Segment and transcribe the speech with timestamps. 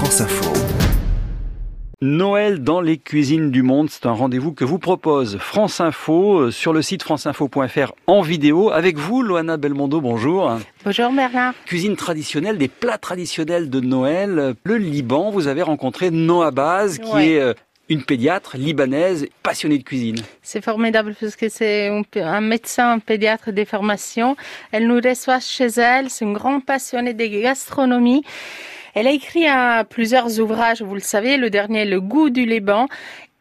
[0.00, 0.52] France Info.
[2.00, 6.50] Noël dans les cuisines du monde, c'est un rendez-vous que vous propose France Info euh,
[6.50, 8.70] sur le site franceinfo.fr en vidéo.
[8.70, 10.58] Avec vous, Loana Belmondo, bonjour.
[10.86, 11.52] Bonjour Bernard.
[11.66, 14.54] Cuisine traditionnelle, des plats traditionnels de Noël.
[14.64, 17.28] Le Liban, vous avez rencontré Noah Baz, qui Ouais.
[17.32, 17.52] est euh,
[17.90, 20.16] une pédiatre libanaise passionnée de cuisine.
[20.40, 24.34] C'est formidable parce que c'est un, un médecin, un pédiatre des formations.
[24.72, 26.08] Elle nous reçoit chez elle.
[26.08, 28.22] C'est une grande passionnée de gastronomie.
[29.00, 29.46] Elle a écrit
[29.88, 31.38] plusieurs ouvrages, vous le savez.
[31.38, 32.86] Le dernier, Le goût du Liban.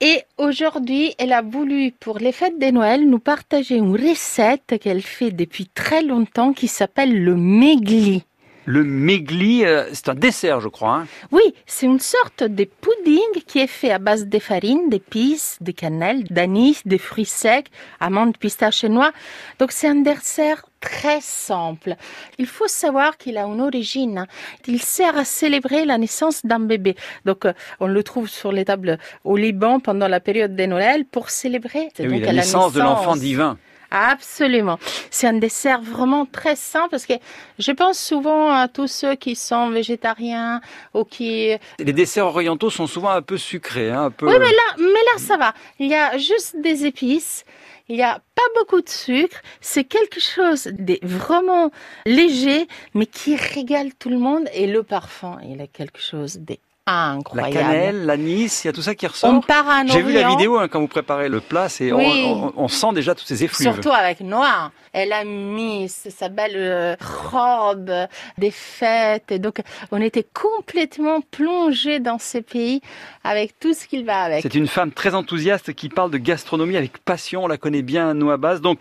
[0.00, 5.02] Et aujourd'hui, elle a voulu, pour les fêtes de Noël, nous partager une recette qu'elle
[5.02, 8.22] fait depuis très longtemps qui s'appelle le megli.
[8.70, 10.96] Le megli, euh, c'est un dessert, je crois.
[10.96, 11.06] hein.
[11.32, 15.72] Oui, c'est une sorte de pudding qui est fait à base de farine, d'épices, de
[15.72, 17.68] cannelle, d'anis, de fruits secs,
[17.98, 19.12] amandes, pistaches et noix.
[19.58, 21.96] Donc c'est un dessert très simple.
[22.36, 24.26] Il faut savoir qu'il a une origine.
[24.66, 26.94] Il sert à célébrer la naissance d'un bébé.
[27.24, 31.06] Donc euh, on le trouve sur les tables au Liban pendant la période de Noël
[31.06, 33.56] pour célébrer Eh oui, donc, la naissance de l'enfant divin.
[33.90, 34.78] Absolument.
[35.10, 37.14] C'est un dessert vraiment très simple parce que
[37.58, 40.60] je pense souvent à tous ceux qui sont végétariens
[40.94, 41.52] ou qui...
[41.78, 44.26] Les desserts orientaux sont souvent un peu sucrés, hein, un peu.
[44.26, 45.54] Oui, mais là, mais là, ça va.
[45.78, 47.44] Il y a juste des épices.
[47.88, 49.40] Il n'y a pas beaucoup de sucre.
[49.62, 51.70] C'est quelque chose de vraiment
[52.04, 54.46] léger, mais qui régale tout le monde.
[54.52, 56.40] Et le parfum, il est quelque chose
[56.88, 57.52] La d'incroyable.
[57.54, 59.30] cannelle, l'anis, il y a tout ça qui ressort.
[59.30, 61.92] On part à un J'ai vu la vidéo hein, quand vous préparez le plat, c'est
[61.92, 62.24] Oui.
[62.26, 63.72] on, on- on sent déjà tous ces effluves.
[63.72, 64.70] Surtout avec Noah.
[64.92, 66.96] Elle a mis sa belle euh,
[67.30, 67.92] robe
[68.38, 69.30] des fêtes.
[69.30, 69.60] Et donc,
[69.92, 72.80] on était complètement plongé dans ces pays
[73.22, 74.42] avec tout ce qu'il va avec.
[74.42, 77.44] C'est une femme très enthousiaste qui parle de gastronomie avec passion.
[77.44, 78.60] On la connaît bien, Noah Baz.
[78.60, 78.78] Donc,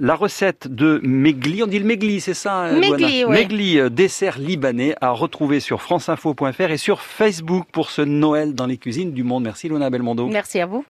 [0.00, 3.32] la recette de megli, on dit le megli, c'est ça euh, Megli, ouais.
[3.32, 8.66] Megli, euh, dessert libanais, à retrouver sur franceinfo.fr et sur Facebook pour ce Noël dans
[8.66, 9.44] les cuisines du monde.
[9.44, 10.26] Merci, Luana Belmondo.
[10.28, 10.84] Merci à vous.